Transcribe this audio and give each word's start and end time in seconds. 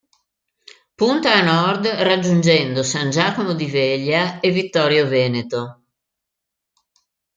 Punta 0.95 1.31
a 1.35 1.43
nord 1.43 1.85
raggiungendo 1.85 2.81
San 2.81 3.11
Giacomo 3.11 3.53
di 3.53 3.67
Veglia 3.69 4.39
e 4.39 4.49
Vittorio 4.49 5.07
Veneto. 5.07 5.83